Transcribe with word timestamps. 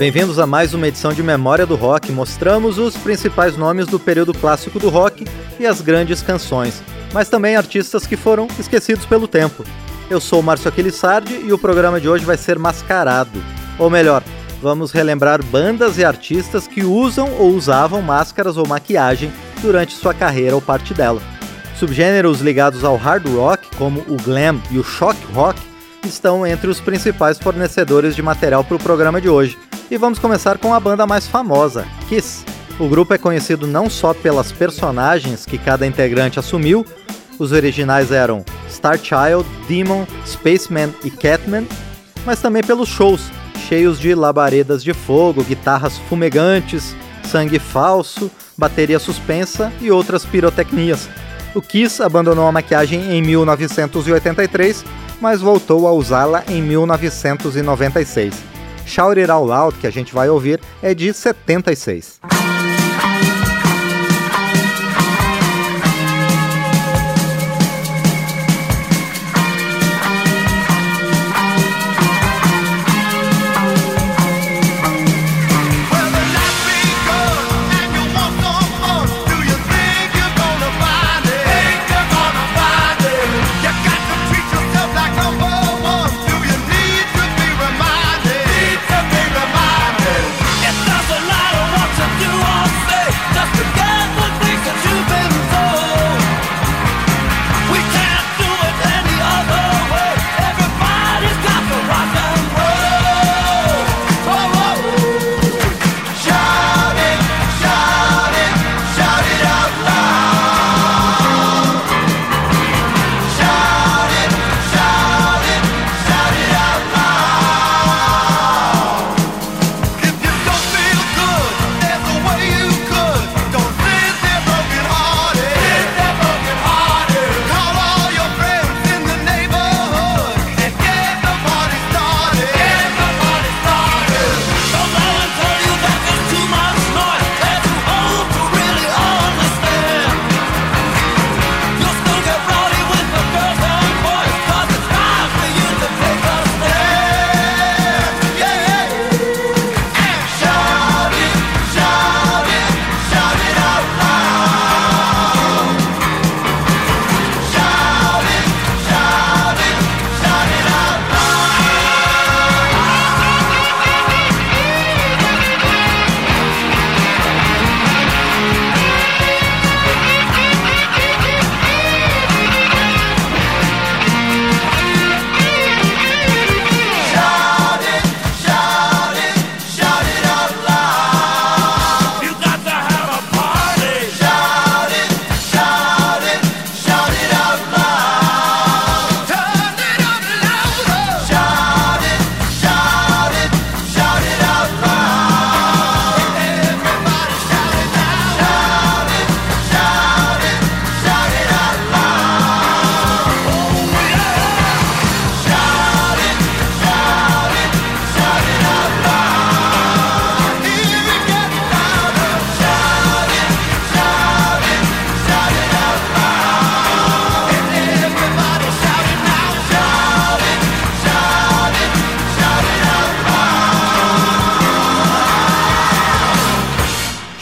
Bem-vindos 0.00 0.38
a 0.38 0.46
mais 0.46 0.72
uma 0.72 0.88
edição 0.88 1.12
de 1.12 1.22
Memória 1.22 1.66
do 1.66 1.76
Rock. 1.76 2.10
Mostramos 2.10 2.78
os 2.78 2.96
principais 2.96 3.54
nomes 3.54 3.86
do 3.86 4.00
período 4.00 4.32
clássico 4.32 4.78
do 4.78 4.88
rock 4.88 5.26
e 5.58 5.66
as 5.66 5.82
grandes 5.82 6.22
canções, 6.22 6.82
mas 7.12 7.28
também 7.28 7.54
artistas 7.54 8.06
que 8.06 8.16
foram 8.16 8.48
esquecidos 8.58 9.04
pelo 9.04 9.28
tempo. 9.28 9.62
Eu 10.08 10.18
sou 10.18 10.40
Márcio 10.40 10.70
Aquilissardi 10.70 11.42
e 11.44 11.52
o 11.52 11.58
programa 11.58 12.00
de 12.00 12.08
hoje 12.08 12.24
vai 12.24 12.38
ser 12.38 12.58
mascarado. 12.58 13.44
Ou 13.78 13.90
melhor, 13.90 14.22
vamos 14.62 14.90
relembrar 14.90 15.44
bandas 15.44 15.98
e 15.98 16.04
artistas 16.04 16.66
que 16.66 16.82
usam 16.82 17.34
ou 17.34 17.50
usavam 17.50 18.00
máscaras 18.00 18.56
ou 18.56 18.66
maquiagem 18.66 19.30
durante 19.60 19.92
sua 19.92 20.14
carreira 20.14 20.54
ou 20.54 20.62
parte 20.62 20.94
dela. 20.94 21.20
Subgêneros 21.78 22.40
ligados 22.40 22.84
ao 22.84 22.96
hard 22.96 23.26
rock, 23.28 23.68
como 23.76 24.00
o 24.08 24.16
glam 24.16 24.62
e 24.70 24.78
o 24.78 24.82
shock 24.82 25.18
rock, 25.34 25.60
estão 26.04 26.46
entre 26.46 26.68
os 26.68 26.80
principais 26.80 27.38
fornecedores 27.38 28.14
de 28.14 28.22
material 28.22 28.64
para 28.64 28.76
o 28.76 28.80
programa 28.80 29.20
de 29.20 29.28
hoje. 29.28 29.58
E 29.90 29.96
vamos 29.96 30.18
começar 30.18 30.58
com 30.58 30.72
a 30.72 30.80
banda 30.80 31.06
mais 31.06 31.26
famosa, 31.26 31.86
Kiss. 32.08 32.44
O 32.78 32.88
grupo 32.88 33.12
é 33.12 33.18
conhecido 33.18 33.66
não 33.66 33.90
só 33.90 34.14
pelas 34.14 34.50
personagens 34.52 35.44
que 35.44 35.58
cada 35.58 35.86
integrante 35.86 36.38
assumiu, 36.38 36.84
os 37.38 37.52
originais 37.52 38.12
eram 38.12 38.44
Starchild, 38.68 39.46
Demon, 39.66 40.06
Spaceman 40.26 40.90
e 41.02 41.10
Catman, 41.10 41.66
mas 42.24 42.40
também 42.40 42.62
pelos 42.62 42.88
shows, 42.88 43.30
cheios 43.68 43.98
de 43.98 44.14
labaredas 44.14 44.84
de 44.84 44.92
fogo, 44.92 45.42
guitarras 45.42 45.98
fumegantes, 46.08 46.94
sangue 47.24 47.58
falso, 47.58 48.30
bateria 48.56 48.98
suspensa 48.98 49.72
e 49.80 49.90
outras 49.90 50.24
pirotecnias. 50.24 51.08
O 51.54 51.62
Kiss 51.62 52.02
abandonou 52.02 52.46
a 52.46 52.52
maquiagem 52.52 53.12
em 53.12 53.22
1983, 53.22 54.84
mas 55.20 55.40
voltou 55.40 55.86
a 55.86 55.92
usá-la 55.92 56.44
em 56.48 56.62
1996. 56.62 58.34
Shout 58.86 59.20
It 59.20 59.30
Out 59.30 59.48
Loud, 59.48 59.78
que 59.78 59.86
a 59.86 59.90
gente 59.90 60.12
vai 60.12 60.28
ouvir, 60.28 60.60
é 60.82 60.94
de 60.94 61.12
76. 61.12 62.20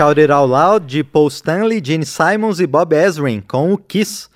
Shout 0.00 0.18
It 0.18 0.32
Out 0.32 0.50
Loud 0.50 0.86
de 0.86 1.04
Paul 1.04 1.28
Stanley, 1.28 1.78
Gene 1.84 2.06
Simons 2.06 2.58
e 2.58 2.66
Bob 2.66 2.94
Ezrin 2.94 3.42
com 3.46 3.70
o 3.70 3.76
Kiss. 3.76 4.30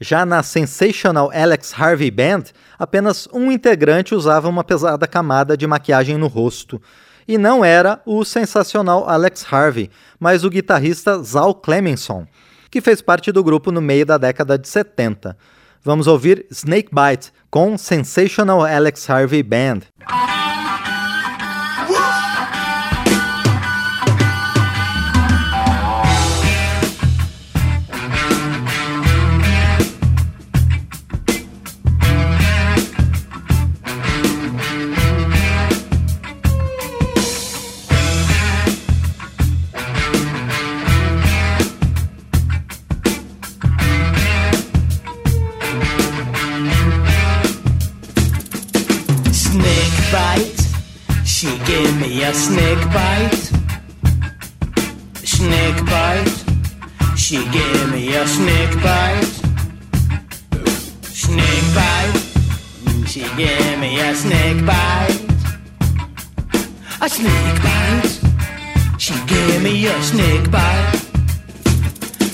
Já 0.00 0.24
na 0.24 0.44
Sensational 0.44 1.28
Alex 1.34 1.74
Harvey 1.76 2.08
Band, 2.08 2.44
apenas 2.78 3.28
um 3.32 3.50
integrante 3.50 4.14
usava 4.14 4.48
uma 4.48 4.62
pesada 4.62 5.08
camada 5.08 5.56
de 5.56 5.66
maquiagem 5.66 6.16
no 6.16 6.28
rosto. 6.28 6.80
E 7.26 7.36
não 7.36 7.64
era 7.64 8.00
o 8.06 8.24
sensacional 8.24 9.10
Alex 9.10 9.44
Harvey, 9.52 9.90
mas 10.20 10.44
o 10.44 10.50
guitarrista 10.50 11.20
Zal 11.20 11.52
Clemenson, 11.52 12.24
que 12.70 12.80
fez 12.80 13.02
parte 13.02 13.32
do 13.32 13.42
grupo 13.42 13.72
no 13.72 13.82
meio 13.82 14.06
da 14.06 14.18
década 14.18 14.56
de 14.56 14.68
70. 14.68 15.36
Vamos 15.82 16.06
ouvir 16.06 16.46
Snakebite 16.48 17.32
com 17.50 17.76
Sensational 17.76 18.64
Alex 18.64 19.10
Harvey 19.10 19.42
Band. 19.42 19.80
A 67.00 67.08
snake 67.08 67.62
bite. 67.62 68.18
She 68.98 69.14
gave 69.26 69.62
me 69.62 69.86
a 69.86 70.02
snake 70.02 70.50
bite. 70.50 70.98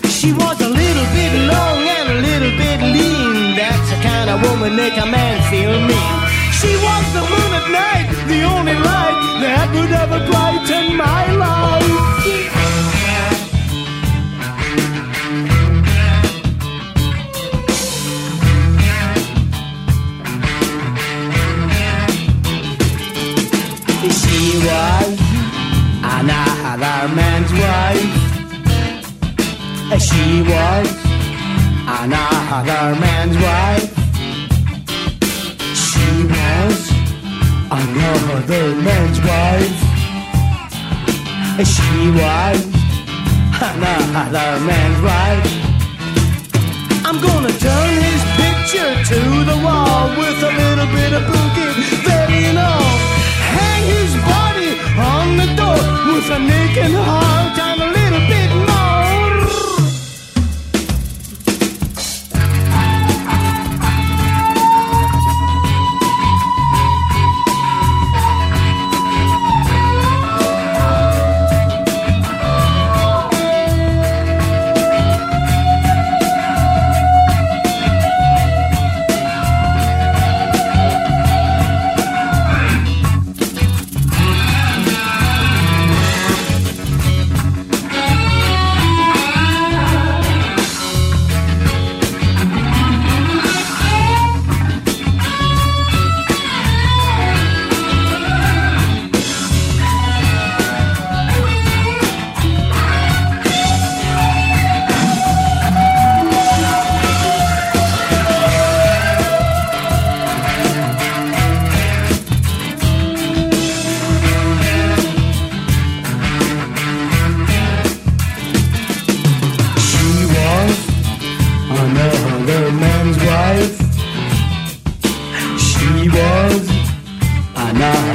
She 0.08 0.32
was 0.32 0.58
a 0.62 0.70
little 0.70 1.08
bit 1.12 1.32
long 1.52 1.80
and 1.96 2.08
a 2.08 2.18
little 2.28 2.54
bit 2.56 2.80
lean. 2.80 3.56
That's 3.56 3.90
the 3.90 3.96
kind 4.02 4.30
of 4.30 4.40
woman 4.40 4.74
make 4.74 4.96
a 4.96 5.04
man 5.04 5.36
feel 5.50 5.74
mean. 5.90 6.16
She 6.58 6.72
was 6.86 7.04
the 7.12 7.24
moon 7.32 7.50
at 7.60 7.68
night, 7.82 8.08
the 8.26 8.42
only 8.54 8.72
light 8.72 9.18
that 9.44 9.68
would 9.74 9.92
ever 9.92 10.20
brighten 10.30 10.96
my 10.96 11.24
life. 11.36 12.43
Was 24.74 25.20
another 26.18 27.14
man's 27.14 27.52
wife. 27.62 28.12
She 30.06 30.42
was 30.50 30.88
another 32.02 32.84
man's 33.04 33.36
wife. 33.46 33.90
She 35.84 36.08
was 36.32 36.76
another 37.70 38.64
man's 38.86 39.18
wife. 39.28 39.78
She 41.74 41.92
was 42.18 42.58
another 43.70 44.50
man's 44.68 45.00
wife. 45.08 45.50
I'm 47.06 47.18
gonna 47.26 47.54
turn 47.66 47.94
his 48.08 48.22
picture 48.40 48.94
to 49.10 49.20
the 49.50 49.58
wall 49.64 50.08
with 50.18 50.38
a 50.50 50.52
little 50.62 50.88
bit 50.96 51.12
of 51.12 51.22
boogie, 51.30 51.74
very 52.08 52.46
you 52.46 52.52
know. 52.54 53.03
His 53.84 54.12
body 54.30 54.70
on 55.12 55.36
the 55.36 55.48
door 55.60 55.82
with 56.12 56.30
a 56.30 56.38
naked 56.38 56.92
heart 57.06 57.58
and 57.58 57.82
a 57.82 57.88
little 57.98 58.24
bit 58.28 58.50
more. 58.66 58.73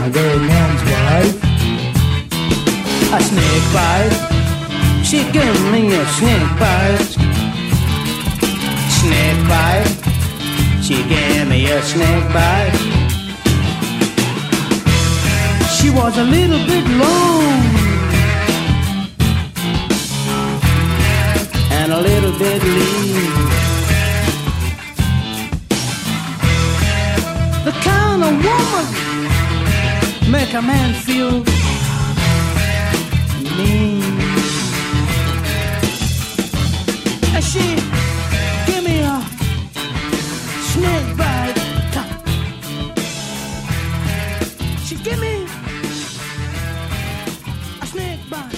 Another 0.10 0.40
man's 0.40 0.84
wife. 0.92 1.36
A 3.14 3.22
snake 3.22 3.68
bite. 3.74 4.16
She 5.04 5.20
gave 5.32 5.60
me 5.72 5.94
a 5.94 6.06
snake 6.18 6.52
bite. 6.60 7.12
Snake 9.00 9.42
bite. 9.48 9.98
She 10.82 11.04
gave 11.08 11.48
me 11.48 11.70
a 11.72 11.82
snake 11.82 12.28
bite. 12.34 12.76
She 15.78 15.90
was 15.90 16.18
a 16.18 16.24
little 16.24 16.66
bit 16.66 16.86
long. 17.02 17.90
and 21.72 21.94
a 21.94 22.02
little 22.02 22.38
bit 22.38 22.64
lean. 22.64 23.32
The 27.64 27.72
kind 27.84 28.24
of 28.24 28.44
woman 28.44 29.19
make 30.30 30.54
a 30.54 30.62
man 30.62 30.94
feel 30.94 31.44
mean. 33.58 34.04
And 37.36 37.44
she 37.44 37.76
give 38.68 38.84
me 38.84 39.02
a 39.02 39.22
snake 40.72 41.18
bite. 41.18 41.60
She 44.86 44.96
give 44.98 45.20
me 45.20 45.48
a 47.82 47.86
snake 47.88 48.30
bite. 48.30 48.56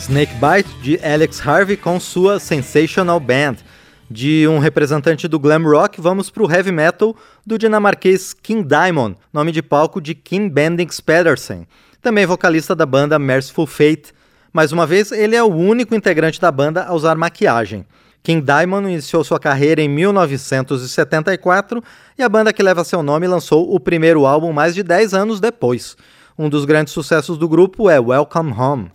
Snakebite 0.00 0.68
de 0.82 0.98
Alex 1.02 1.40
Harvey 1.40 1.76
com 1.76 2.00
sua 2.00 2.38
Sensational 2.38 3.20
Band. 3.20 3.63
De 4.10 4.46
um 4.46 4.58
representante 4.58 5.26
do 5.26 5.38
glam 5.38 5.62
rock, 5.62 5.98
vamos 5.98 6.28
para 6.28 6.42
o 6.42 6.50
heavy 6.50 6.70
metal 6.70 7.16
do 7.44 7.56
dinamarquês 7.56 8.34
King 8.34 8.62
Diamond, 8.62 9.16
nome 9.32 9.50
de 9.50 9.62
palco 9.62 9.98
de 9.98 10.14
Kim 10.14 10.46
Bendix 10.46 11.00
Pedersen, 11.00 11.66
também 12.02 12.26
vocalista 12.26 12.74
da 12.74 12.84
banda 12.84 13.18
Merciful 13.18 13.66
Fate. 13.66 14.12
Mais 14.52 14.72
uma 14.72 14.86
vez, 14.86 15.10
ele 15.10 15.34
é 15.34 15.42
o 15.42 15.46
único 15.46 15.94
integrante 15.94 16.38
da 16.38 16.52
banda 16.52 16.84
a 16.84 16.92
usar 16.92 17.16
maquiagem. 17.16 17.86
King 18.22 18.44
Diamond 18.44 18.86
iniciou 18.90 19.24
sua 19.24 19.40
carreira 19.40 19.80
em 19.80 19.88
1974 19.88 21.82
e 22.18 22.22
a 22.22 22.28
banda 22.28 22.52
que 22.52 22.62
leva 22.62 22.84
seu 22.84 23.02
nome 23.02 23.26
lançou 23.26 23.74
o 23.74 23.80
primeiro 23.80 24.26
álbum 24.26 24.52
mais 24.52 24.74
de 24.74 24.82
10 24.82 25.14
anos 25.14 25.40
depois. 25.40 25.96
Um 26.38 26.50
dos 26.50 26.66
grandes 26.66 26.92
sucessos 26.92 27.38
do 27.38 27.48
grupo 27.48 27.88
é 27.88 27.98
Welcome 27.98 28.52
Home. 28.52 28.90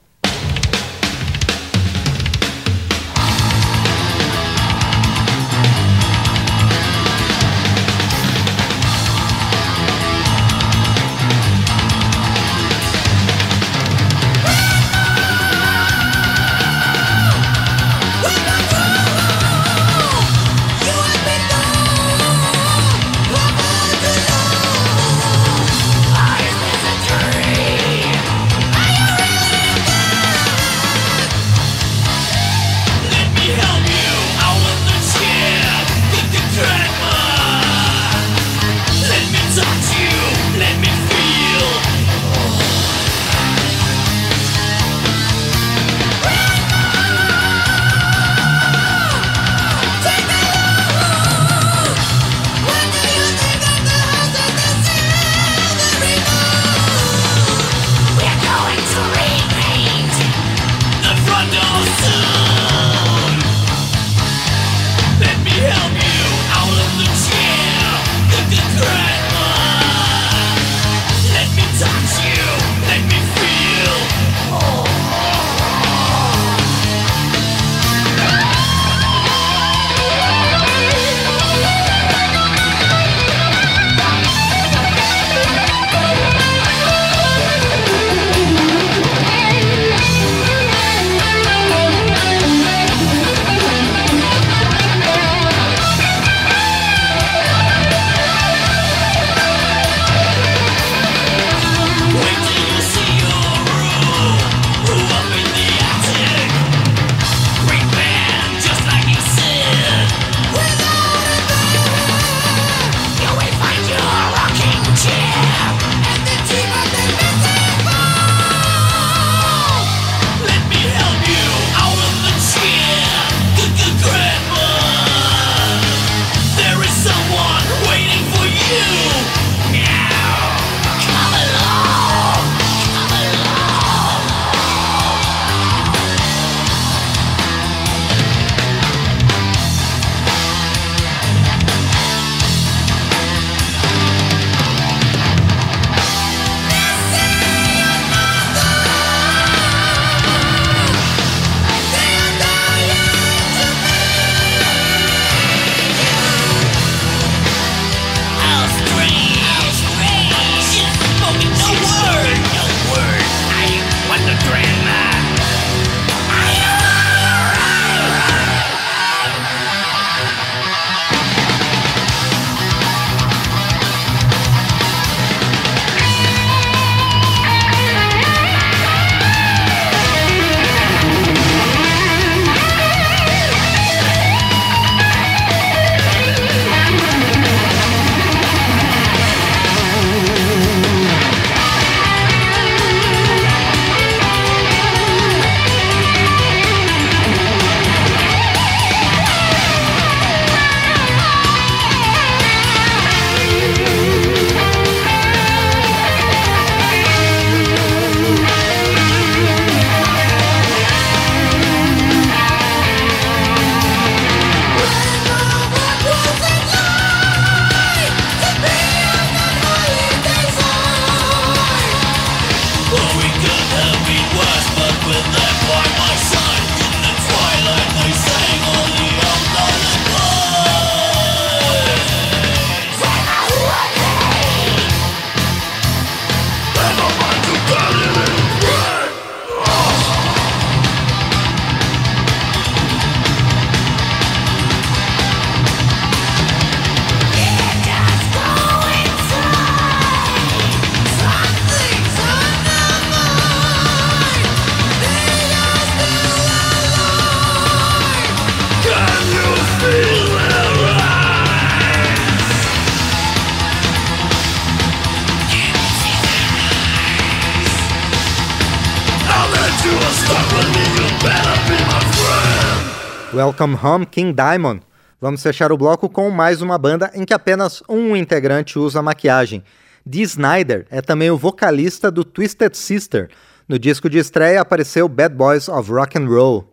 Welcome 273.50 273.80
Home 273.84 274.06
King 274.06 274.32
Diamond. 274.32 274.82
Vamos 275.20 275.42
fechar 275.42 275.72
o 275.72 275.78
bloco 275.78 276.08
com 276.08 276.30
mais 276.30 276.62
uma 276.62 276.78
banda 276.78 277.10
em 277.16 277.26
que 277.26 277.34
apenas 277.34 277.82
um 277.90 278.16
integrante 278.16 278.78
usa 278.78 279.02
maquiagem. 279.02 279.64
Dee 280.06 280.22
Snyder 280.22 280.86
é 280.92 281.02
também 281.02 281.32
o 281.32 281.38
vocalista 281.38 282.12
do 282.12 282.24
Twisted 282.24 282.76
Sister. 282.76 283.28
No 283.68 283.80
disco 283.80 284.08
de 284.08 284.20
estreia 284.20 284.62
apareceu 284.62 285.10
Bad 285.10 285.34
Boys 285.34 285.68
of 285.68 285.92
Rock 285.92 286.16
and 286.20 286.28
Roll. 286.28 286.69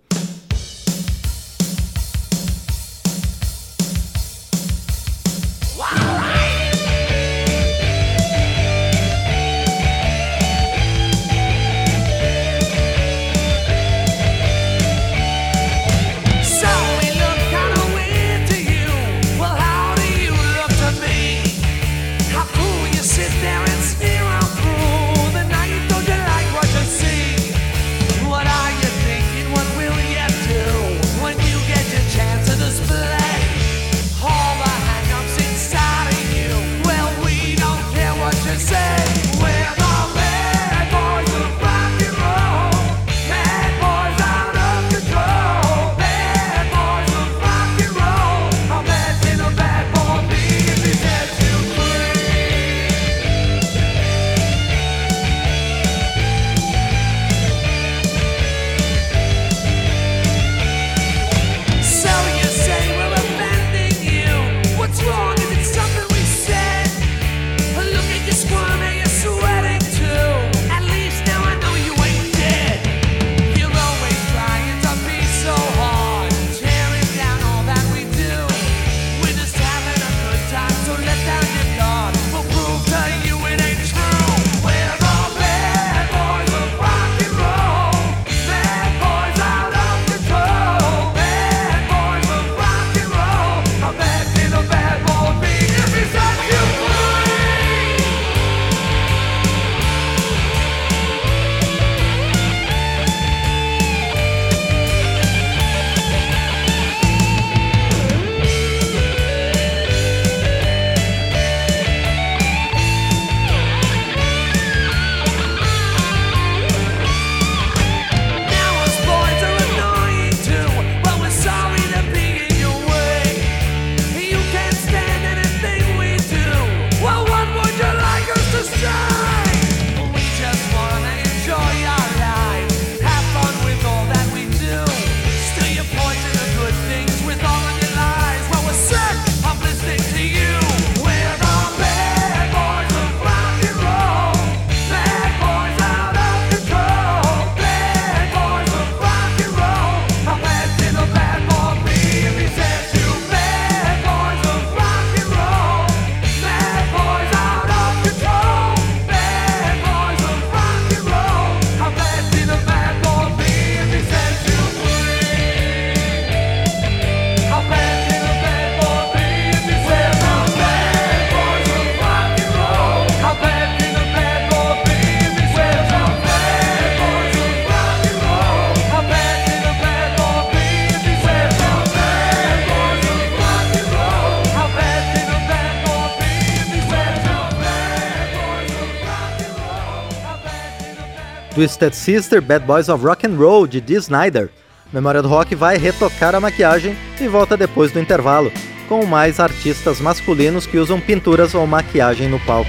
Twisted 191.57 191.95
Sister, 191.95 192.43
Bad 192.43 192.67
Boys 192.67 192.91
of 192.91 193.03
Rock 193.03 193.27
and 193.27 193.35
Roll, 193.35 193.67
de 193.67 193.81
Dee 193.81 193.95
Snyder. 193.95 194.51
Memória 194.93 195.23
do 195.23 195.29
Rock 195.29 195.55
vai 195.55 195.79
retocar 195.79 196.35
a 196.35 196.41
maquiagem 196.41 196.95
e 197.19 197.27
volta 197.27 197.57
depois 197.57 197.91
do 197.91 197.99
intervalo, 197.99 198.53
com 198.87 199.07
mais 199.07 199.41
artistas 199.41 199.99
masculinos 199.99 200.67
que 200.67 200.77
usam 200.77 201.01
pinturas 201.01 201.55
ou 201.55 201.67
maquiagem 201.67 202.29
no 202.29 202.39
palco. 202.41 202.69